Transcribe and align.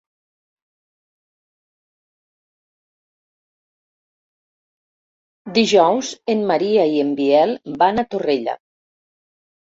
Dijous 5.57 6.09
en 6.35 6.41
Maria 6.53 6.87
i 6.95 6.97
en 7.03 7.13
Biel 7.19 7.53
van 7.83 8.03
a 8.03 8.05
Torrella. 8.15 8.57